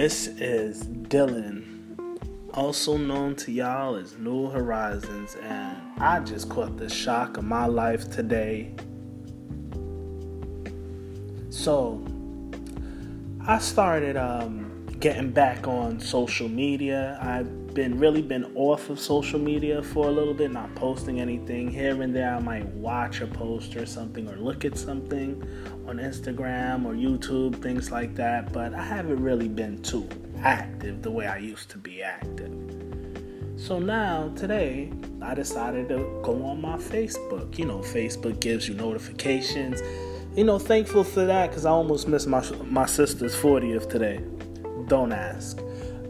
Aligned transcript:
This 0.00 0.28
is 0.28 0.84
Dylan, 0.84 1.64
also 2.54 2.96
known 2.96 3.34
to 3.34 3.50
y'all 3.50 3.96
as 3.96 4.16
New 4.16 4.48
Horizons, 4.48 5.36
and 5.42 5.76
I 5.98 6.20
just 6.20 6.48
caught 6.48 6.76
the 6.76 6.88
shock 6.88 7.36
of 7.36 7.42
my 7.42 7.66
life 7.66 8.08
today. 8.08 8.76
So, 11.50 12.00
I 13.44 13.58
started 13.58 14.16
um, 14.16 14.67
getting 15.00 15.30
back 15.30 15.68
on 15.68 16.00
social 16.00 16.48
media. 16.48 17.18
I've 17.22 17.74
been 17.74 17.98
really 17.98 18.22
been 18.22 18.50
off 18.56 18.90
of 18.90 18.98
social 18.98 19.38
media 19.38 19.82
for 19.82 20.08
a 20.08 20.10
little 20.10 20.34
bit, 20.34 20.50
not 20.50 20.74
posting 20.74 21.20
anything. 21.20 21.70
Here 21.70 22.02
and 22.02 22.14
there, 22.14 22.34
I 22.34 22.40
might 22.40 22.66
watch 22.66 23.20
a 23.20 23.26
post 23.26 23.76
or 23.76 23.86
something 23.86 24.28
or 24.28 24.36
look 24.36 24.64
at 24.64 24.76
something 24.76 25.40
on 25.86 25.98
Instagram 25.98 26.84
or 26.84 26.94
YouTube, 26.94 27.62
things 27.62 27.92
like 27.92 28.14
that. 28.16 28.52
But 28.52 28.74
I 28.74 28.82
haven't 28.82 29.22
really 29.22 29.48
been 29.48 29.80
too 29.82 30.08
active 30.42 31.02
the 31.02 31.10
way 31.10 31.26
I 31.26 31.38
used 31.38 31.70
to 31.70 31.78
be 31.78 32.02
active. 32.02 32.52
So 33.56 33.78
now, 33.78 34.32
today, 34.36 34.92
I 35.20 35.34
decided 35.34 35.88
to 35.90 36.20
go 36.22 36.44
on 36.44 36.60
my 36.60 36.76
Facebook. 36.76 37.58
You 37.58 37.66
know, 37.66 37.78
Facebook 37.78 38.40
gives 38.40 38.68
you 38.68 38.74
notifications 38.74 39.80
you 40.36 40.44
know, 40.44 40.58
thankful 40.58 41.02
for 41.02 41.24
that 41.24 41.48
because 41.48 41.66
I 41.66 41.70
almost 41.70 42.06
missed 42.06 42.28
my 42.28 42.48
my 42.66 42.86
sister's 42.86 43.34
40th 43.34 43.88
today. 43.88 44.22
Don't 44.88 45.12
ask. 45.12 45.60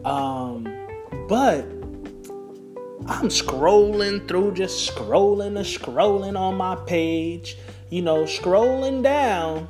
Um, 0.05 0.65
but 1.29 1.65
I'm 3.07 3.29
scrolling 3.29 4.27
through, 4.29 4.55
just 4.55 4.95
scrolling 4.95 5.57
and 5.57 5.67
scrolling 5.67 6.39
on 6.39 6.57
my 6.57 6.77
page. 6.87 7.59
You 7.91 8.03
know, 8.03 8.25
scrolling 8.25 9.03
down, 9.03 9.67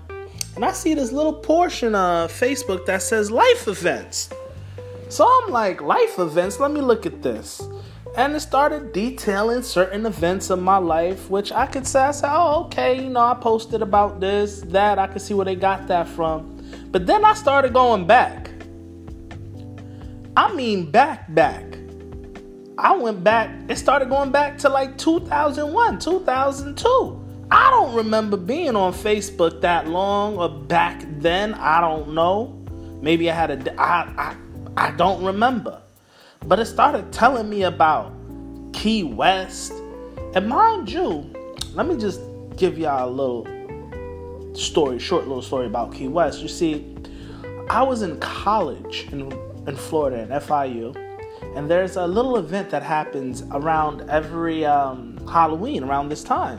and 0.56 0.64
I 0.64 0.72
see 0.72 0.94
this 0.94 1.12
little 1.12 1.33
portion 1.33 1.94
of 1.94 2.33
Facebook 2.33 2.84
that 2.86 3.02
says 3.02 3.30
life 3.30 3.68
events. 3.68 4.30
So 5.08 5.24
I'm 5.24 5.52
like, 5.52 5.80
life 5.80 6.18
events? 6.18 6.58
Let 6.58 6.72
me 6.72 6.80
look 6.80 7.06
at 7.06 7.22
this 7.22 7.62
and 8.18 8.34
it 8.34 8.40
started 8.40 8.92
detailing 8.92 9.62
certain 9.62 10.05
events 10.05 10.50
of 10.50 10.61
my 10.61 10.77
life, 10.77 11.30
which 11.30 11.52
I 11.52 11.66
could 11.66 11.86
say, 11.86 12.00
I 12.00 12.11
said, 12.11 12.30
oh, 12.33 12.64
okay, 12.64 13.00
you 13.00 13.11
know, 13.11 13.20
I 13.20 13.34
posted 13.34 13.80
about 13.80 14.18
this, 14.18 14.61
that, 14.62 14.98
I 14.98 15.06
could 15.06 15.22
see 15.22 15.34
where 15.34 15.44
they 15.44 15.55
got 15.55 15.86
that 15.86 16.08
from. 16.08 16.61
But 16.90 17.06
then 17.06 17.24
I 17.24 17.34
started 17.34 17.72
going 17.72 18.08
back. 18.08 18.50
I 20.39 20.55
mean, 20.55 20.92
back, 20.92 21.34
back. 21.34 21.64
I 22.78 22.97
went 22.97 23.25
back, 23.25 23.50
it 23.69 23.75
started 23.75 24.08
going 24.08 24.31
back 24.31 24.56
to 24.58 24.69
like 24.69 24.97
2001, 24.97 25.98
2002. 25.98 27.25
I 27.50 27.70
don't 27.70 27.92
remember 27.92 28.36
being 28.36 28.77
on 28.77 28.92
Facebook 28.92 29.61
that 29.62 29.89
long 29.89 30.39
or 30.39 30.48
back 30.48 31.03
then. 31.19 31.55
I 31.55 31.80
don't 31.80 32.14
know. 32.14 32.56
Maybe 33.03 33.28
I 33.28 33.34
had 33.34 33.50
a, 33.50 33.80
I, 33.80 34.36
I, 34.77 34.86
I 34.86 34.91
don't 34.92 35.25
remember. 35.25 35.83
But 36.47 36.61
it 36.61 36.67
started 36.67 37.12
telling 37.12 37.50
me 37.50 37.64
about 37.64 38.14
Key 38.73 39.02
West. 39.02 39.73
And 40.36 40.48
mind 40.48 40.89
you, 40.89 41.34
let 41.73 41.89
me 41.89 41.97
just 41.97 42.20
give 42.56 42.78
y'all 42.78 43.08
a 43.08 43.11
little 43.11 44.55
story, 44.55 45.00
short 45.00 45.27
little 45.27 45.42
story 45.42 45.67
about 45.67 45.92
Key 45.92 46.06
West. 46.06 46.42
You 46.42 46.48
see, 46.48 46.95
I 47.69 47.83
was 47.83 48.02
in 48.02 48.20
college 48.20 49.08
in, 49.11 49.33
in 49.69 49.77
Florida 49.77 50.27
at 50.30 50.42
FIU, 50.42 50.97
and 51.55 51.70
there's 51.70 51.97
a 51.97 52.06
little 52.06 52.36
event 52.36 52.70
that 52.70 52.83
happens 52.83 53.42
around 53.52 54.08
every 54.11 54.64
um, 54.64 55.16
Halloween 55.28 55.84
around 55.84 56.08
this 56.08 56.24
time 56.24 56.58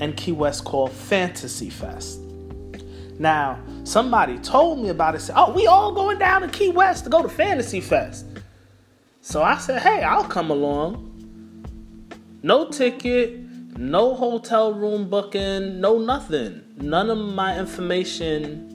in 0.00 0.12
Key 0.14 0.32
West 0.32 0.64
called 0.64 0.90
Fantasy 0.90 1.70
Fest. 1.70 2.20
Now, 3.18 3.58
somebody 3.84 4.38
told 4.38 4.80
me 4.80 4.88
about 4.88 5.14
it. 5.14 5.20
Said, 5.20 5.36
"Oh, 5.36 5.52
we 5.52 5.66
all 5.66 5.92
going 5.92 6.18
down 6.18 6.42
to 6.42 6.48
Key 6.48 6.70
West 6.70 7.04
to 7.04 7.10
go 7.10 7.22
to 7.22 7.28
Fantasy 7.28 7.80
Fest." 7.80 8.26
So 9.26 9.42
I 9.42 9.58
said, 9.58 9.82
hey, 9.82 10.04
I'll 10.04 10.22
come 10.22 10.52
along. 10.52 11.12
No 12.44 12.68
ticket, 12.68 13.36
no 13.76 14.14
hotel 14.14 14.72
room 14.72 15.10
booking, 15.10 15.80
no 15.80 15.98
nothing. 15.98 16.62
None 16.76 17.10
of 17.10 17.18
my 17.18 17.58
information 17.58 18.65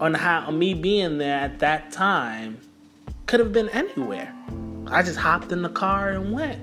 on 0.00 0.14
how 0.14 0.46
on 0.46 0.58
me 0.58 0.74
being 0.74 1.18
there 1.18 1.38
at 1.38 1.58
that 1.60 1.92
time 1.92 2.58
could 3.26 3.40
have 3.40 3.52
been 3.52 3.68
anywhere. 3.70 4.34
I 4.88 5.02
just 5.02 5.18
hopped 5.18 5.52
in 5.52 5.62
the 5.62 5.68
car 5.68 6.10
and 6.10 6.32
went. 6.32 6.60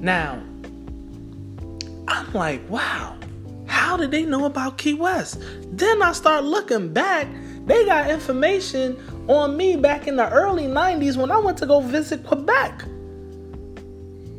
Now, 0.00 0.42
I'm 2.08 2.32
like, 2.34 2.68
wow, 2.68 3.16
how 3.66 3.96
did 3.96 4.10
they 4.10 4.24
know 4.24 4.44
about 4.44 4.76
Key 4.76 4.94
West? 4.94 5.42
Then 5.72 6.02
I 6.02 6.12
start 6.12 6.44
looking 6.44 6.92
back 6.92 7.26
they 7.66 7.86
got 7.86 8.10
information 8.10 8.96
on 9.28 9.56
me 9.56 9.76
back 9.76 10.06
in 10.06 10.16
the 10.16 10.28
early 10.30 10.64
90s 10.64 11.16
when 11.16 11.30
I 11.30 11.38
went 11.38 11.56
to 11.58 11.66
go 11.66 11.80
visit 11.80 12.24
Quebec. 12.24 12.84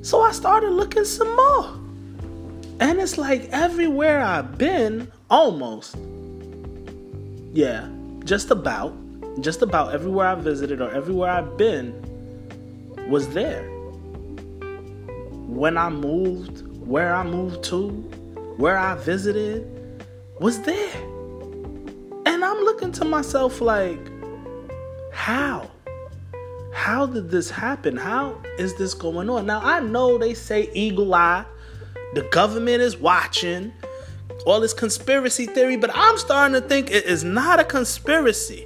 So 0.04 0.22
I 0.22 0.32
started 0.32 0.70
looking 0.70 1.06
some 1.06 1.36
more. 1.36 1.80
And 2.80 3.00
it's 3.00 3.18
like 3.18 3.50
everywhere 3.52 4.22
I've 4.22 4.58
been, 4.58 5.12
almost. 5.30 5.96
Yeah, 7.54 7.90
just 8.26 8.52
about. 8.52 8.94
Just 9.42 9.62
about 9.62 9.94
everywhere 9.94 10.28
I 10.28 10.36
visited 10.36 10.82
or 10.82 10.92
everywhere 10.92 11.30
I've 11.32 11.58
been 11.58 11.94
was 13.10 13.30
there. 13.30 13.64
When 15.48 15.78
I 15.78 15.90
moved, 15.90 16.68
where 16.86 17.16
I 17.16 17.24
moved 17.24 17.64
to, 17.66 17.90
where 18.58 18.78
I 18.78 18.96
visited, 18.96 19.66
was 20.40 20.62
there. 20.62 20.96
And 22.26 22.44
I'm 22.44 22.58
looking 22.64 22.92
to 22.94 23.06
myself 23.06 23.62
like, 23.62 24.00
how? 25.14 25.70
How 26.74 27.06
did 27.06 27.30
this 27.30 27.50
happen? 27.50 27.96
How 27.96 28.38
is 28.58 28.76
this 28.76 28.94
going 28.94 29.30
on? 29.30 29.46
Now, 29.46 29.62
I 29.64 29.80
know 29.80 30.18
they 30.18 30.34
say 30.34 30.70
eagle 30.74 31.14
eye, 31.14 31.46
the 32.16 32.24
government 32.32 32.82
is 32.82 32.98
watching, 32.98 33.74
all 34.46 34.62
this 34.62 34.74
conspiracy 34.74 35.46
theory, 35.46 35.76
but 35.76 35.92
I'm 35.94 36.18
starting 36.18 36.60
to 36.60 36.68
think 36.68 36.90
it 36.90 37.06
is 37.06 37.26
not 37.26 37.60
a 37.60 37.66
conspiracy. 37.66 38.66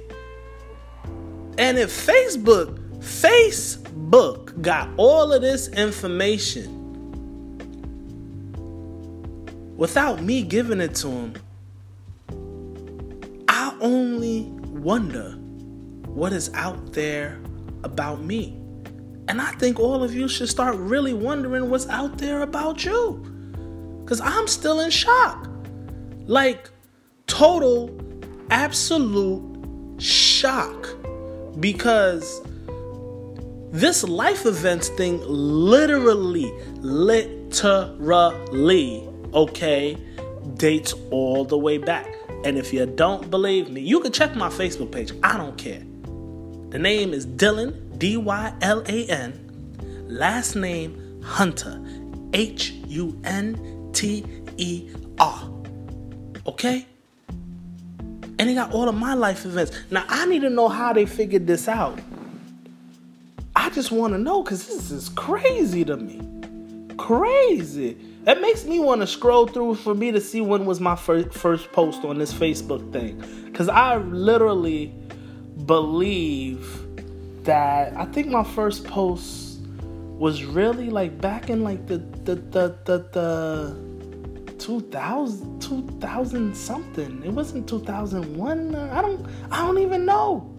And 1.58 1.76
if 1.76 1.90
Facebook, 1.90 2.78
Facebook 3.00 4.62
got 4.62 4.88
all 4.96 5.32
of 5.32 5.42
this 5.42 5.66
information 5.68 6.76
without 9.76 10.22
me 10.22 10.42
giving 10.42 10.80
it 10.80 10.94
to 10.96 11.08
them, 11.08 11.34
I 13.48 13.76
only 13.80 14.42
wonder 14.42 15.32
what 16.06 16.32
is 16.32 16.50
out 16.54 16.92
there 16.92 17.40
about 17.82 18.22
me. 18.22 18.56
And 19.26 19.40
I 19.40 19.50
think 19.52 19.80
all 19.80 20.04
of 20.04 20.14
you 20.14 20.28
should 20.28 20.48
start 20.48 20.76
really 20.76 21.14
wondering 21.14 21.68
what's 21.68 21.88
out 21.88 22.18
there 22.18 22.42
about 22.42 22.84
you. 22.84 23.29
Because 24.10 24.22
I'm 24.22 24.48
still 24.48 24.80
in 24.80 24.90
shock. 24.90 25.48
Like, 26.26 26.68
total, 27.28 27.96
absolute 28.50 30.02
shock. 30.02 30.96
Because 31.60 32.42
this 33.70 34.02
life 34.02 34.46
events 34.46 34.88
thing 34.88 35.20
literally, 35.24 36.52
literally, 36.80 37.38
okay, 39.32 39.96
dates 40.56 40.92
all 41.12 41.44
the 41.44 41.56
way 41.56 41.78
back. 41.78 42.12
And 42.44 42.58
if 42.58 42.72
you 42.72 42.86
don't 42.86 43.30
believe 43.30 43.70
me, 43.70 43.80
you 43.80 44.00
can 44.00 44.10
check 44.10 44.34
my 44.34 44.48
Facebook 44.48 44.90
page. 44.90 45.12
I 45.22 45.36
don't 45.36 45.56
care. 45.56 45.84
The 46.70 46.80
name 46.80 47.14
is 47.14 47.28
Dylan, 47.28 47.96
D 47.96 48.16
Y 48.16 48.54
L 48.60 48.82
A 48.88 49.06
N. 49.06 49.38
Last 50.08 50.56
name 50.56 51.22
Hunter, 51.22 51.80
H 52.32 52.72
U 52.88 53.16
N 53.22 53.69
T 54.00 54.24
E 54.56 54.88
R. 55.18 55.50
Okay? 56.46 56.86
And 57.28 58.48
they 58.48 58.54
got 58.54 58.72
all 58.72 58.88
of 58.88 58.94
my 58.94 59.12
life 59.12 59.44
events. 59.44 59.72
Now, 59.90 60.06
I 60.08 60.24
need 60.24 60.40
to 60.40 60.48
know 60.48 60.68
how 60.68 60.94
they 60.94 61.04
figured 61.04 61.46
this 61.46 61.68
out. 61.68 61.98
I 63.54 63.68
just 63.68 63.90
want 63.90 64.14
to 64.14 64.18
know 64.18 64.42
because 64.42 64.66
this 64.66 64.90
is 64.90 65.10
crazy 65.10 65.84
to 65.84 65.98
me. 65.98 66.18
Crazy. 66.96 67.98
That 68.24 68.40
makes 68.40 68.64
me 68.64 68.80
want 68.80 69.02
to 69.02 69.06
scroll 69.06 69.46
through 69.46 69.74
for 69.74 69.94
me 69.94 70.12
to 70.12 70.20
see 70.20 70.40
when 70.40 70.64
was 70.64 70.80
my 70.80 70.96
first 70.96 71.34
first 71.34 71.70
post 71.72 72.02
on 72.02 72.18
this 72.18 72.32
Facebook 72.32 72.90
thing, 72.94 73.22
because 73.44 73.68
I 73.68 73.98
literally 73.98 74.94
believe 75.66 76.64
that 77.44 77.94
I 77.98 78.06
think 78.06 78.28
my 78.28 78.44
first 78.44 78.84
post 78.84 79.60
was 80.18 80.44
really 80.44 80.88
like 80.88 81.20
back 81.20 81.50
in 81.50 81.62
like 81.62 81.86
the 81.86 81.98
the 82.24 82.36
the 82.36 82.76
the, 82.84 82.98
the 83.12 83.89
2000 84.70 85.60
2000 85.60 86.54
something. 86.56 87.24
It 87.24 87.32
wasn't 87.32 87.68
2001. 87.68 88.76
I 88.76 89.02
don't 89.02 89.26
I 89.50 89.66
don't 89.66 89.78
even 89.78 90.04
know. 90.04 90.56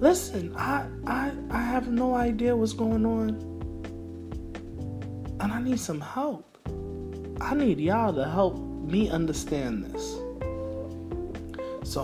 Listen, 0.00 0.52
I 0.56 0.88
I 1.06 1.30
I 1.50 1.62
have 1.62 1.86
no 1.86 2.16
idea 2.16 2.56
what's 2.56 2.72
going 2.72 3.06
on 3.06 3.28
and 5.38 5.52
I 5.52 5.60
need 5.62 5.78
some 5.78 6.00
help. 6.00 6.58
I 7.40 7.54
need 7.54 7.78
y'all 7.78 8.12
to 8.14 8.28
help 8.28 8.58
me 8.58 9.08
understand 9.10 9.84
this. 9.84 10.18
So 11.84 11.94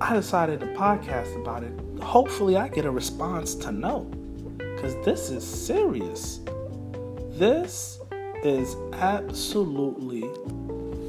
I 0.00 0.14
decided 0.14 0.60
to 0.60 0.66
podcast 0.66 1.34
about 1.42 1.64
it. 1.64 1.72
Hopefully, 2.00 2.56
I 2.56 2.68
get 2.68 2.84
a 2.84 2.92
response 2.92 3.56
to 3.56 3.72
no. 3.72 4.04
Because 4.56 4.94
this 5.04 5.30
is 5.30 5.44
serious. 5.44 6.38
This 7.30 7.98
is 8.44 8.76
absolutely, 8.92 10.24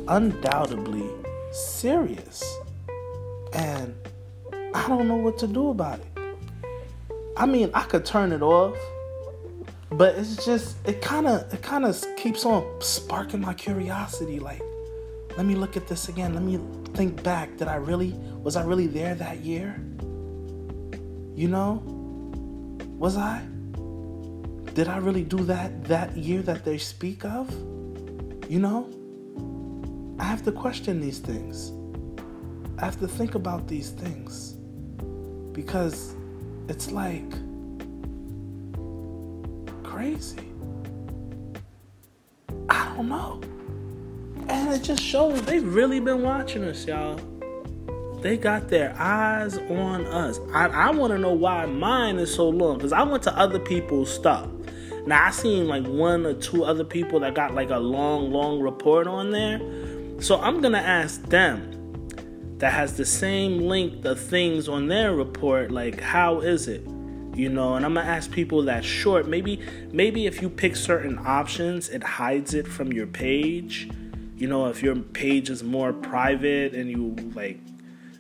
undoubtedly 0.08 1.10
serious. 1.52 2.44
And 3.54 3.94
I 4.74 4.88
don't 4.88 5.08
know 5.08 5.18
what 5.18 5.38
to 5.40 5.48
do 5.48 5.70
about 5.70 6.00
it. 6.00 6.08
I 7.38 7.46
mean, 7.46 7.70
I 7.74 7.84
could 7.84 8.06
turn 8.06 8.32
it 8.32 8.42
off, 8.42 8.78
but 9.92 10.16
it's 10.16 10.46
just 10.46 10.78
it 10.88 11.02
kind 11.02 11.28
of 11.28 11.54
it 11.54 11.62
kind 11.62 11.86
of 11.86 12.02
keeps 12.16 12.46
on 12.46 12.82
sparking 12.82 13.42
my 13.42 13.54
curiosity 13.54 14.40
like 14.40 14.62
let 15.38 15.46
me 15.46 15.56
look 15.56 15.76
at 15.76 15.88
this 15.88 16.08
again. 16.08 16.34
Let 16.34 16.44
me 16.44 16.60
think 16.94 17.22
back. 17.22 17.58
Did 17.58 17.68
I 17.68 17.76
really 17.76 18.12
was 18.42 18.56
I 18.56 18.64
really 18.64 18.88
there 18.88 19.16
that 19.16 19.40
year? 19.40 19.76
You 21.36 21.50
know? 21.50 21.84
Was 22.98 23.18
I? 23.18 23.46
Did 24.75 24.89
I 24.89 24.98
really 24.98 25.24
do 25.24 25.38
that 25.45 25.86
that 25.86 26.18
year 26.18 26.42
that 26.42 26.66
they 26.66 26.77
speak 26.77 27.24
of? 27.24 27.50
You 28.50 28.60
know? 28.60 28.89
I 30.19 30.25
have 30.25 30.44
to 30.44 30.51
question 30.51 31.00
these 31.00 31.19
things. 31.19 31.72
I 32.77 32.83
have 32.83 33.00
to 33.00 33.07
think 33.07 33.36
about 33.36 33.69
these 33.69 33.92
things 33.92 34.57
because 35.54 36.13
it's 36.68 36.92
like 36.92 37.31
crazy. 39.81 40.51
I 42.68 42.94
don't 42.98 43.07
know. 43.07 43.39
And 44.50 44.74
it 44.74 44.83
just 44.83 45.01
shows 45.01 45.42
they've 45.44 45.66
really 45.66 46.01
been 46.01 46.22
watching 46.22 46.66
us, 46.66 46.86
y'all. 46.86 47.18
They 48.19 48.36
got 48.36 48.68
their 48.68 48.94
eyes 49.00 49.57
on 49.57 50.06
us. 50.07 50.38
I, 50.54 50.68
I 50.68 50.89
want 50.89 51.13
to 51.13 51.18
know 51.18 51.31
why 51.31 51.66
mine 51.66 52.18
is 52.18 52.36
so 52.36 52.50
long 52.50 52.75
because 52.75 52.92
I 52.92 53.04
went 53.04 53.24
to 53.24 53.38
other 53.38 53.60
people's 53.60 54.13
stuff. 54.13 54.50
Now 55.06 55.28
I 55.28 55.31
seen 55.31 55.68
like 55.68 55.86
one 55.86 56.25
or 56.25 56.34
two 56.34 56.63
other 56.66 56.84
people 56.84 57.19
that 57.19 57.36
got 57.36 57.54
like 57.54 57.69
a 57.69 57.78
long, 57.78 58.31
long 58.31 58.60
report 58.60 59.06
on 59.06 59.30
there. 59.30 59.60
So 60.19 60.40
I'm 60.42 60.62
gonna 60.62 60.80
ask 60.80 61.22
them 61.24 61.72
that 62.57 62.74
has 62.74 62.98
the 62.98 63.06
same 63.06 63.60
length 63.60 64.04
of 64.06 64.19
things 64.19 64.68
on 64.68 64.88
their 64.88 65.13
report 65.13 65.69
like 65.72 66.00
how 66.00 66.40
is 66.40 66.68
it? 66.68 66.81
You 67.36 67.50
know 67.50 67.75
and 67.75 67.86
i'm 67.86 67.94
gonna 67.94 68.07
ask 68.07 68.31
people 68.31 68.63
that 68.63 68.84
short. 68.84 69.28
Maybe 69.28 69.60
maybe 69.92 70.25
if 70.25 70.42
you 70.42 70.50
pick 70.50 70.75
certain 70.75 71.19
options 71.24 71.90
it 71.90 72.01
hides 72.01 72.56
it 72.56 72.68
from 72.68 72.92
your 72.92 73.08
page. 73.08 73.90
You 74.38 74.48
know 74.48 74.68
if 74.68 74.81
your 74.81 74.96
page 74.96 75.51
is 75.51 75.63
more 75.63 75.94
private 75.94 76.74
and 76.74 76.90
you 76.90 77.16
like 77.36 77.60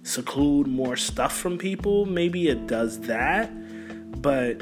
seclude 0.03 0.67
more 0.67 0.95
stuff 0.95 1.35
from 1.35 1.57
people 1.57 2.05
maybe 2.05 2.47
it 2.47 2.67
does 2.67 2.99
that. 3.01 3.49
But 4.21 4.61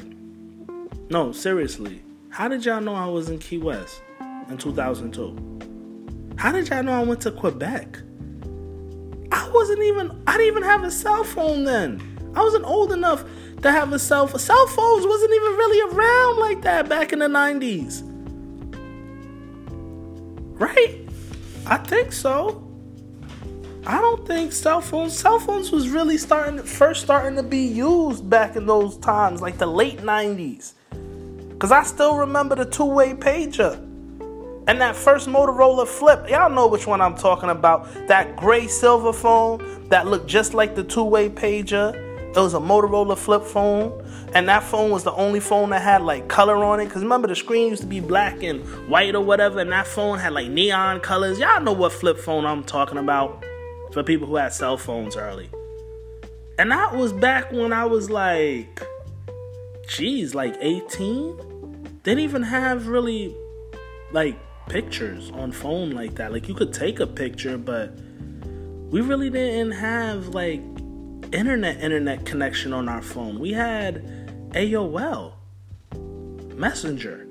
no 1.10 1.34
seriously 1.34 2.02
how 2.33 2.47
did 2.47 2.65
y'all 2.65 2.81
know 2.81 2.95
i 2.95 3.06
was 3.06 3.30
in 3.30 3.39
key 3.39 3.57
west 3.57 4.01
in 4.50 4.57
2002 4.57 6.35
how 6.38 6.51
did 6.51 6.68
y'all 6.68 6.83
know 6.83 6.91
i 6.91 7.03
went 7.03 7.21
to 7.21 7.31
quebec 7.31 8.00
I 9.33 9.50
wasn't 9.50 9.81
even, 9.81 10.12
I 10.27 10.33
didn't 10.38 10.47
even 10.47 10.63
have 10.63 10.83
a 10.83 10.91
cell 10.91 11.24
phone 11.24 11.63
then. 11.63 12.00
I 12.35 12.41
wasn't 12.41 12.65
old 12.65 12.91
enough 12.91 13.25
to 13.63 13.71
have 13.71 13.91
a 13.91 13.97
cell 13.97 14.27
phone. 14.27 14.39
Cell 14.39 14.68
phones 14.68 15.07
wasn't 15.07 15.33
even 15.33 15.51
really 15.53 15.91
around 15.91 16.39
like 16.39 16.62
that 16.62 16.88
back 16.88 17.13
in 17.13 17.19
the 17.19 17.27
90s. 17.27 18.03
Right? 20.59 21.00
I 21.65 21.77
think 21.77 22.12
so. 22.12 22.59
I 23.88 24.00
don't 24.00 24.25
think 24.27 24.51
cell 24.51 24.81
phones, 24.81 25.18
cell 25.18 25.39
phones 25.39 25.71
was 25.71 25.89
really 25.89 26.19
starting, 26.19 26.62
first 26.62 27.01
starting 27.01 27.35
to 27.35 27.44
be 27.44 27.65
used 27.65 28.30
back 28.30 28.56
in 28.56 28.68
those 28.68 28.97
times, 28.97 29.41
like 29.41 29.57
the 29.57 29.65
late 29.65 30.00
90s. 30.00 30.74
Because 31.54 31.72
I 31.72 31.84
still 31.84 32.18
remember 32.18 32.56
the 32.56 32.66
two 32.66 32.86
way 32.86 33.14
pager. 33.14 33.80
And 34.66 34.80
that 34.80 34.96
first 34.96 35.28
Motorola 35.28 35.86
flip, 35.86 36.30
y'all 36.30 36.50
know 36.50 36.68
which 36.68 36.88
one 36.88 37.02
I'm 37.02 37.16
talking 37.16 37.50
about. 37.50 37.88
That 38.08 38.36
gray 38.38 38.68
silver 38.68 39.12
phone 39.12 39.88
that 39.90 40.08
looked 40.08 40.28
just 40.28 40.54
like 40.54 40.76
the 40.76 40.84
two 40.84 41.04
way 41.04 41.30
pager. 41.30 41.94
It 42.30 42.36
was 42.36 42.54
a 42.54 42.60
Motorola 42.60 43.18
flip 43.18 43.44
phone. 43.44 44.00
And 44.34 44.50
that 44.50 44.64
phone 44.64 44.90
was 44.90 45.04
the 45.04 45.12
only 45.14 45.40
phone 45.40 45.70
that 45.70 45.82
had 45.82 46.02
like 46.02 46.28
color 46.28 46.64
on 46.64 46.80
it. 46.80 46.86
Because 46.86 47.04
remember, 47.04 47.28
the 47.28 47.36
screen 47.36 47.70
used 47.70 47.82
to 47.82 47.88
be 47.88 48.00
black 48.00 48.42
and 48.42 48.62
white 48.90 49.16
or 49.16 49.22
whatever. 49.22 49.60
And 49.60 49.72
that 49.72 49.86
phone 49.86 50.18
had 50.18 50.34
like 50.34 50.50
neon 50.50 51.02
colors. 51.02 51.40
Y'all 51.40 51.62
know 51.62 51.74
what 51.74 51.92
flip 51.92 52.18
phone 52.18 52.46
I'm 52.46 52.64
talking 52.64 52.98
about 52.98 53.44
for 53.92 54.02
people 54.02 54.28
who 54.28 54.38
had 54.38 54.54
cell 54.54 54.78
phones 54.78 55.16
early. 55.16 55.50
And 56.58 56.72
that 56.72 56.96
was 56.96 57.14
back 57.14 57.52
when 57.52 57.74
I 57.74 57.86
was 57.86 58.10
like, 58.10 58.82
geez, 59.88 60.33
like 60.35 60.56
18? 60.59 62.00
Didn't 62.03 62.19
even 62.19 62.44
have 62.44 62.88
really 62.88 63.35
like 64.12 64.38
pictures 64.68 65.31
on 65.31 65.51
phone 65.51 65.91
like 65.91 66.15
that. 66.15 66.31
Like 66.31 66.47
you 66.47 66.53
could 66.53 66.74
take 66.74 67.00
a 67.00 67.07
picture, 67.07 67.57
but 67.57 67.97
we 68.89 69.01
really 69.01 69.30
didn't 69.30 69.71
have 69.71 70.30
like 70.30 70.62
internet 71.31 71.81
internet 71.81 72.25
connection 72.25 72.74
on 72.74 72.88
our 72.88 73.01
phone. 73.01 73.39
We 73.39 73.51
had 73.51 74.51
AOL 74.51 75.33
Messenger. 76.56 77.27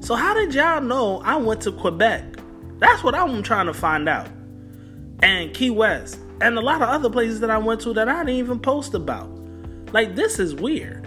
So 0.00 0.14
how 0.14 0.34
did 0.34 0.54
y'all 0.54 0.80
know 0.80 1.20
I 1.24 1.36
went 1.36 1.60
to 1.62 1.72
Quebec? 1.72 2.24
That's 2.78 3.02
what 3.02 3.14
I'm 3.14 3.42
trying 3.42 3.66
to 3.66 3.74
find 3.74 4.08
out. 4.08 4.28
And 5.22 5.52
Key 5.52 5.70
West 5.70 6.18
and 6.40 6.56
a 6.56 6.60
lot 6.60 6.80
of 6.80 6.88
other 6.88 7.10
places 7.10 7.40
that 7.40 7.50
I 7.50 7.58
went 7.58 7.80
to 7.82 7.92
that 7.94 8.08
I 8.08 8.24
didn't 8.24 8.38
even 8.38 8.60
post 8.60 8.94
about. 8.94 9.28
Like 9.92 10.14
this 10.14 10.38
is 10.38 10.54
weird. 10.54 10.99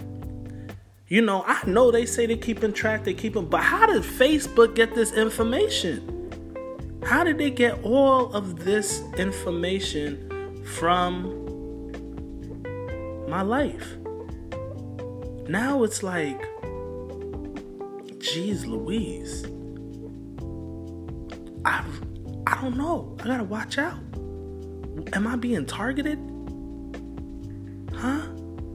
You 1.06 1.20
know, 1.20 1.44
I 1.46 1.60
know 1.66 1.90
they 1.90 2.06
say 2.06 2.24
they're 2.24 2.36
keeping 2.38 2.72
track, 2.72 3.04
they're 3.04 3.12
keeping, 3.12 3.46
but 3.46 3.60
how 3.60 3.84
did 3.84 4.02
Facebook 4.02 4.74
get 4.74 4.94
this 4.94 5.12
information? 5.12 6.10
How 7.04 7.24
did 7.24 7.36
they 7.36 7.50
get 7.50 7.84
all 7.84 8.32
of 8.32 8.64
this 8.64 9.02
information 9.18 10.64
from 10.64 11.42
my 13.28 13.42
life? 13.42 13.96
Now 15.46 15.82
it's 15.82 16.02
like, 16.02 16.40
geez, 18.20 18.64
Louise. 18.64 19.44
I, 21.66 21.84
I 22.46 22.60
don't 22.62 22.78
know. 22.78 23.14
I 23.20 23.24
gotta 23.24 23.44
watch 23.44 23.76
out. 23.76 24.00
Am 25.12 25.26
I 25.26 25.36
being 25.36 25.66
targeted? 25.66 26.18
Huh? 27.94 28.26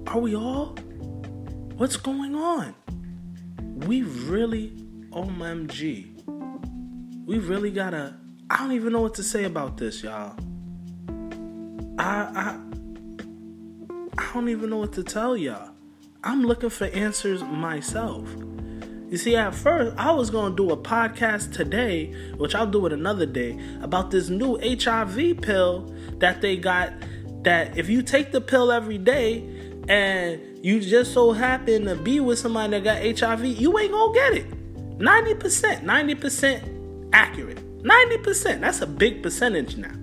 Are 0.05 0.19
we 0.19 0.36
all? 0.36 0.75
What's 1.79 1.95
going 1.95 2.36
on? 2.36 2.75
We 3.88 4.01
really, 4.01 4.71
OMG, 5.12 6.25
we 7.25 7.39
really 7.39 7.71
gotta. 7.71 8.17
I 8.50 8.57
don't 8.57 8.74
even 8.74 8.91
know 8.91 9.00
what 9.00 9.13
to 9.13 9.24
say 9.24 9.45
about 9.45 9.77
this, 9.77 10.03
y'all. 10.03 10.36
I, 11.98 12.03
I, 12.03 12.59
I 14.17 14.33
don't 14.33 14.50
even 14.50 14.71
know 14.71 14.79
what 14.79 14.91
to 14.91 15.03
tell 15.05 15.38
y'all. 15.38 15.71
I'm 16.21 16.43
looking 16.43 16.69
for 16.69 16.88
answers 16.88 17.43
myself. 17.43 18.27
You 19.09 19.15
see, 19.15 19.38
at 19.38 19.55
first, 19.55 19.95
I 19.98 20.12
was 20.12 20.29
going 20.29 20.57
to 20.57 20.57
do 20.57 20.71
a 20.74 20.77
podcast 20.77 21.53
today, 21.53 22.13
which 22.36 22.55
I'll 22.55 22.67
do 22.67 22.88
it 22.88 22.91
another 22.91 23.25
day, 23.25 23.57
about 23.81 24.12
this 24.12 24.27
new 24.27 24.59
HIV 24.62 25.41
pill 25.41 25.95
that 26.17 26.41
they 26.41 26.57
got. 26.57 26.91
That 27.43 27.77
if 27.77 27.88
you 27.88 28.01
take 28.01 28.33
the 28.33 28.41
pill 28.41 28.69
every 28.69 28.98
day, 28.98 29.59
and 29.88 30.49
you 30.62 30.82
just 30.82 31.13
so 31.13 31.32
happen 31.32 31.86
to 31.86 31.96
be 31.96 32.20
with 32.20 32.39
somebody 32.39 32.80
that 32.80 32.84
got 32.84 33.20
HIV, 33.20 33.46
you 33.46 33.78
ain't 33.80 33.92
gonna 33.92 34.13
get 34.13 34.34
it. 34.34 35.00
90%, 35.00 35.84
90% 35.84 37.10
accurate. 37.13 37.84
90%, 37.84 38.60
that's 38.60 38.82
a 38.82 38.88
big 38.88 39.24
percentage 39.24 39.78
now. 39.78 39.94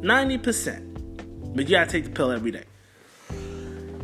90%. 0.00 1.54
But 1.54 1.68
you 1.68 1.72
gotta 1.72 1.90
take 1.90 2.04
the 2.04 2.10
pill 2.10 2.30
every 2.30 2.50
day. 2.50 2.64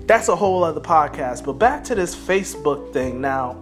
That's 0.07 0.29
a 0.29 0.37
whole 0.37 0.63
other 0.63 0.81
podcast. 0.81 1.45
But 1.45 1.55
back 1.55 1.85
to 1.85 1.95
this 1.95 2.15
Facebook 2.15 2.93
thing 2.93 3.21
now. 3.21 3.57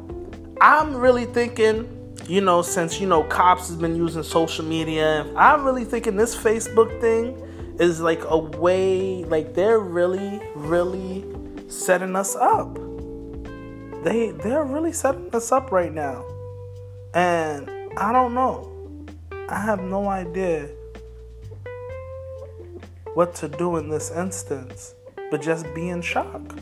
I'm 0.60 0.96
really 0.96 1.26
thinking, 1.26 2.16
you 2.26 2.40
know, 2.40 2.62
since, 2.62 3.00
you 3.00 3.06
know, 3.06 3.22
cops 3.22 3.68
has 3.68 3.76
been 3.76 3.94
using 3.94 4.24
social 4.24 4.64
media, 4.64 5.26
I'm 5.36 5.64
really 5.64 5.84
thinking 5.84 6.16
this 6.16 6.34
Facebook 6.34 7.00
thing 7.00 7.40
is 7.78 8.00
like 8.00 8.20
a 8.24 8.36
way, 8.36 9.24
like 9.24 9.54
they're 9.54 9.78
really, 9.78 10.40
really 10.56 11.24
setting 11.70 12.16
us 12.16 12.34
up. 12.36 12.74
They 14.04 14.32
they're 14.42 14.64
really 14.64 14.92
setting 14.92 15.30
us 15.34 15.52
up 15.52 15.70
right 15.72 15.92
now. 15.92 16.24
And 17.14 17.70
I 17.96 18.12
don't 18.12 18.34
know. 18.34 19.06
I 19.48 19.60
have 19.60 19.80
no 19.82 20.08
idea 20.08 20.68
what 23.14 23.34
to 23.36 23.48
do 23.48 23.76
in 23.76 23.88
this 23.88 24.10
instance, 24.10 24.94
but 25.30 25.42
just 25.42 25.72
be 25.74 25.88
in 25.88 26.02
shock. 26.02 26.56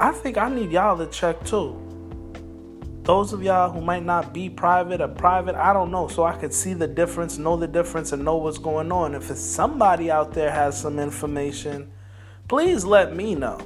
I 0.00 0.12
think 0.12 0.38
I 0.38 0.48
need 0.48 0.72
y'all 0.72 0.98
to 0.98 1.06
check 1.06 1.44
too. 1.44 1.78
those 3.04 3.32
of 3.32 3.42
y'all 3.42 3.70
who 3.70 3.80
might 3.80 4.04
not 4.04 4.32
be 4.32 4.48
private 4.48 5.00
or 5.00 5.08
private, 5.08 5.54
I 5.56 5.72
don't 5.72 5.90
know. 5.90 6.08
So 6.08 6.24
I 6.24 6.36
could 6.36 6.54
see 6.54 6.74
the 6.74 6.86
difference, 6.86 7.38
know 7.38 7.56
the 7.56 7.66
difference, 7.66 8.12
and 8.12 8.24
know 8.24 8.36
what's 8.36 8.58
going 8.58 8.92
on. 8.92 9.14
If 9.14 9.30
it's 9.30 9.40
somebody 9.40 10.10
out 10.10 10.32
there 10.32 10.50
has 10.50 10.80
some 10.80 10.98
information, 10.98 11.90
please 12.52 12.84
let 12.84 13.16
me 13.16 13.34
know. 13.34 13.58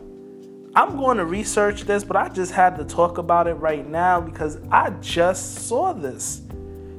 I'm 0.76 0.97
going 0.97 1.16
to 1.16 1.25
research 1.25 1.83
this, 1.87 2.05
but 2.05 2.16
I 2.16 2.28
just 2.28 2.52
had 2.52 2.76
to 2.76 2.85
talk 2.85 3.19
about 3.19 3.49
it 3.49 3.55
right 3.55 3.85
now 3.85 4.21
because 4.21 4.61
I 4.71 4.90
just 5.00 5.66
saw 5.66 5.93
this. 5.93 6.43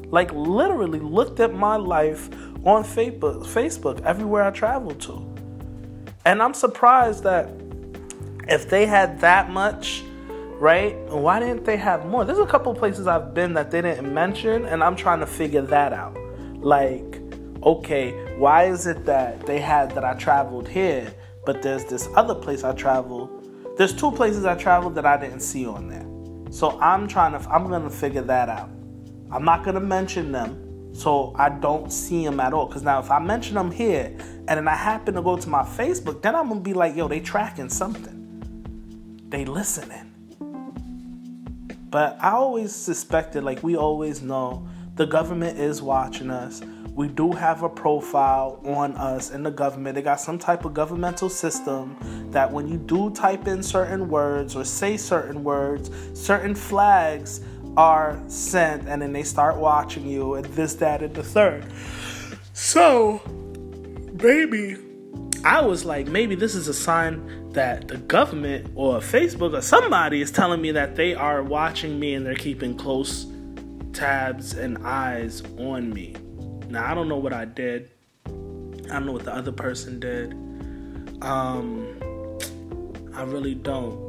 Like 0.08 0.29
literally 0.34 1.00
looked 1.00 1.39
at 1.39 1.53
my 1.53 1.77
life 1.77 2.27
on 2.65 2.84
Facebook, 2.84 3.46
Facebook 3.46 4.01
everywhere 4.01 4.44
I 4.44 4.51
traveled 4.51 5.00
to. 5.03 5.34
And 6.25 6.44
I'm 6.44 6.53
surprised 6.53 7.24
that 7.24 7.50
if 8.50 8.70
they 8.70 8.86
had 8.86 9.22
that 9.22 9.50
much 9.50 10.03
right? 10.60 10.98
Why 11.10 11.39
didn't 11.39 11.63
they 11.63 11.77
have 11.77 12.06
more? 12.08 12.25
There's 12.25 12.39
a 12.39 12.46
couple 12.48 12.74
places 12.74 13.08
I've 13.08 13.34
been 13.34 13.53
that 13.53 13.70
they 13.72 13.79
didn't 13.82 14.12
mention, 14.12 14.65
and 14.65 14.84
I'm 14.84 14.96
trying 14.96 15.20
to 15.20 15.27
figure 15.27 15.62
that 15.62 15.94
out. 15.94 16.17
Like, 16.56 17.22
okay, 17.63 18.36
why 18.38 18.65
is 18.65 18.88
it 18.88 19.06
that 19.06 19.46
they 19.46 19.60
had 19.60 19.91
that 19.91 20.03
I 20.03 20.15
traveled 20.15 20.67
here, 20.67 21.13
but 21.48 21.62
there's 21.62 21.86
this 21.86 22.10
other 22.13 22.36
place 22.36 22.66
I 22.66 22.74
travel. 22.74 23.42
There's 23.77 23.94
two 23.94 24.12
places 24.12 24.44
I 24.44 24.56
traveled 24.56 24.96
that 24.96 25.06
I 25.06 25.16
didn't 25.16 25.39
see 25.39 25.66
on 25.66 25.88
there. 25.88 26.06
So 26.51 26.77
I'm 26.82 27.08
trying 27.08 27.32
to, 27.39 27.50
I'm 27.50 27.70
gonna 27.70 27.89
figure 27.89 28.22
that 28.24 28.50
out. 28.50 28.70
I'm 29.32 29.46
not 29.46 29.63
gonna 29.63 29.80
mention 29.80 30.34
them 30.34 30.94
so 30.94 31.34
I 31.38 31.48
don't 31.48 31.89
see 31.89 32.25
them 32.25 32.42
at 32.42 32.51
all. 32.51 32.66
Because 32.66 32.84
now, 32.84 33.00
if 33.00 33.10
I 33.10 33.20
mention 33.20 33.56
them 33.56 33.72
here 33.72 34.13
and 34.20 34.58
then 34.58 34.68
I 34.68 34.75
happen 34.75 35.13
to 35.13 35.22
go 35.22 35.38
to 35.38 35.48
my 35.48 35.63
Facebook, 35.63 36.22
then 36.22 36.36
I'm 36.36 36.50
gonna 36.50 36.60
be 36.60 36.74
like, 36.74 36.98
yo, 36.98 37.08
they 37.08 37.22
tracking 37.22 37.70
something. 37.70 39.24
They 39.30 39.46
listening. 39.46 40.04
But 41.89 42.18
I 42.20 42.32
always 42.32 42.75
suspected, 42.75 43.46
like 43.46 43.63
we 43.63 43.77
always 43.77 44.22
know, 44.22 44.68
the 44.96 45.06
government 45.06 45.58
is 45.58 45.82
watching 45.82 46.30
us. 46.30 46.62
We 46.98 47.08
do 47.08 47.32
have 47.32 47.62
a 47.62 47.70
profile 47.70 48.60
on 48.66 48.96
us 48.96 49.30
in 49.30 49.44
the 49.44 49.51
government. 49.51 49.94
They 49.94 50.01
got 50.01 50.20
some 50.20 50.39
type 50.39 50.66
of 50.66 50.74
governmental 50.74 51.30
system 51.30 51.96
that 52.32 52.51
when 52.51 52.68
you 52.68 52.77
do 52.77 53.12
type 53.12 53.48
in 53.48 53.62
certain 53.62 54.10
words 54.10 54.56
or 54.56 54.66
say 54.66 54.98
certain 54.98 55.44
words, 55.44 55.92
certain 56.20 56.56
flags 56.56 57.42
are 57.77 58.20
sent 58.25 58.88
and 58.88 59.00
then 59.00 59.13
they 59.13 59.22
start 59.22 59.58
watching 59.58 60.08
you 60.08 60.34
and 60.34 60.46
this, 60.46 60.74
that, 60.74 61.04
and 61.04 61.13
the 61.13 61.22
third. 61.22 61.72
So, 62.54 63.20
baby, 64.16 64.77
I 65.46 65.62
was 65.62 65.86
like, 65.86 66.08
maybe 66.08 66.34
this 66.34 66.56
is 66.56 66.68
a 66.68 66.74
sign 66.74 67.51
that 67.51 67.89
the 67.89 67.98
government 67.98 68.72
or 68.74 69.01
Facebook 69.01 69.56
or 69.56 69.62
somebody 69.62 70.20
is 70.20 70.32
telling 70.32 70.63
me 70.63 70.72
that 70.72 70.96
they 70.96 71.13
are 71.13 71.44
watching 71.44 72.00
me 72.00 72.16
and 72.16 72.25
they're 72.25 72.34
keeping 72.34 72.75
close 72.75 73.27
tabs 73.94 74.54
and 74.54 74.80
eyes 74.80 75.44
on 75.60 75.94
me. 75.94 76.16
Now, 76.69 76.89
I 76.89 76.93
don't 76.93 77.07
know 77.07 77.17
what 77.17 77.33
I 77.33 77.45
did. 77.45 77.91
I 78.25 78.29
don't 78.29 79.05
know 79.05 79.13
what 79.13 79.25
the 79.25 79.33
other 79.33 79.51
person 79.51 80.00
did. 80.00 80.33
Um, 81.21 81.97
I 83.13 83.24
really 83.24 83.55
don't. 83.55 84.07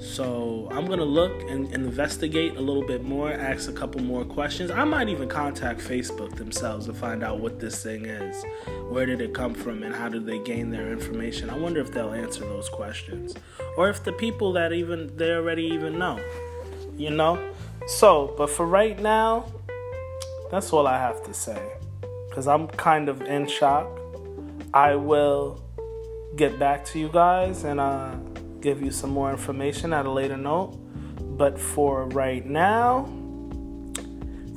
So 0.00 0.68
I'm 0.70 0.86
gonna 0.86 1.04
look 1.04 1.42
and, 1.42 1.66
and, 1.74 1.84
investigate 1.84 2.56
a 2.56 2.60
little 2.60 2.86
bit 2.86 3.02
more, 3.02 3.32
ask 3.32 3.68
a 3.68 3.72
couple 3.72 4.00
more 4.00 4.24
questions. 4.24 4.70
I 4.70 4.84
might 4.84 5.08
even 5.08 5.28
contact 5.28 5.80
Facebook 5.80 6.36
themselves 6.36 6.86
to 6.86 6.94
find 6.94 7.24
out 7.24 7.40
what 7.40 7.58
this 7.58 7.82
thing 7.82 8.04
is. 8.04 8.44
Where 8.90 9.06
did 9.06 9.20
it 9.20 9.34
come 9.34 9.54
from 9.54 9.82
and 9.82 9.92
how 9.92 10.08
did 10.08 10.24
they 10.24 10.38
gain 10.38 10.70
their 10.70 10.92
information? 10.92 11.50
I 11.50 11.58
wonder 11.58 11.80
if 11.80 11.90
they'll 11.90 12.12
answer 12.12 12.40
those 12.40 12.68
questions. 12.68 13.34
Or 13.76 13.88
if 13.88 14.04
the 14.04 14.12
people 14.12 14.52
that 14.52 14.72
even 14.72 15.16
they 15.16 15.32
already 15.32 15.64
even 15.64 15.98
know. 15.98 16.20
You 16.96 17.10
know? 17.10 17.52
So, 17.88 18.34
but 18.38 18.50
for 18.50 18.66
right 18.66 18.98
now, 19.00 19.46
that's 20.50 20.72
all 20.72 20.86
I 20.86 20.98
have 20.98 21.24
to 21.24 21.34
say. 21.34 21.77
Cause 22.30 22.46
I'm 22.46 22.68
kind 22.68 23.08
of 23.08 23.22
in 23.22 23.46
shock. 23.46 23.88
I 24.72 24.94
will 24.94 25.62
get 26.36 26.58
back 26.58 26.84
to 26.84 26.98
you 26.98 27.08
guys 27.08 27.64
and 27.64 27.80
uh 27.80 28.14
give 28.60 28.82
you 28.82 28.90
some 28.90 29.10
more 29.10 29.30
information 29.30 29.92
at 29.92 30.06
a 30.06 30.10
later 30.10 30.36
note. 30.36 30.72
But 31.36 31.58
for 31.58 32.06
right 32.06 32.44
now, 32.44 33.08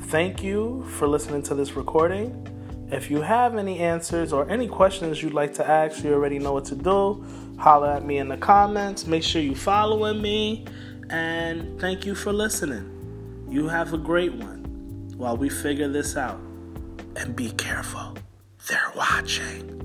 thank 0.08 0.44
you 0.44 0.86
for 0.98 1.08
listening 1.08 1.44
to 1.44 1.56
this 1.56 1.74
recording. 1.74 2.48
If 2.92 3.10
you 3.10 3.22
have 3.22 3.56
any 3.56 3.80
answers 3.80 4.34
or 4.34 4.50
any 4.50 4.68
questions 4.68 5.24
you'd 5.24 5.34
like 5.34 5.54
to 5.56 5.68
ask, 5.68 6.04
you 6.04 6.14
already 6.14 6.40
know 6.40 6.54
what 6.54 6.66
to 6.66 6.76
do. 6.76 7.24
Holler 7.58 7.92
at 7.92 8.06
me 8.06 8.18
in 8.18 8.28
the 8.28 8.38
comments. 8.38 9.06
Make 9.06 9.24
sure 9.24 9.42
you 9.42 9.56
following 9.56 10.22
me. 10.22 10.66
And 11.10 11.80
thank 11.80 12.06
you 12.06 12.16
for 12.16 12.34
listening. 12.34 13.48
You 13.50 13.68
have 13.68 13.94
a 13.94 13.98
great 13.98 14.34
one 14.34 15.14
while 15.16 15.38
we 15.38 15.50
figure 15.50 15.88
this 15.88 16.18
out. 16.18 16.40
And 17.16 17.36
be 17.36 17.52
careful. 17.52 18.16
They're 18.68 18.92
watching. 18.96 19.81